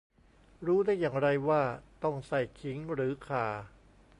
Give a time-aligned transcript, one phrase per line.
[0.65, 1.61] รู้ได้อย่างไรว่า
[2.03, 3.45] ต้องใส่ขิงหรือข่า